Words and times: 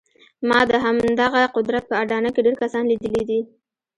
ما 0.47 0.59
د 0.69 0.71
همدغه 0.85 1.41
قدرت 1.55 1.83
په 1.87 1.95
اډانه 2.03 2.29
کې 2.33 2.41
ډېر 2.45 2.55
کسان 2.63 2.83
لیدلي 2.91 3.23
دي 3.29 3.39